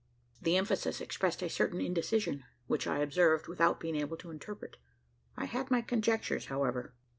[0.41, 4.77] The emphasis expressed a certain indecision, which I observed without being able to interpret.
[5.37, 6.95] I had my conjectures however.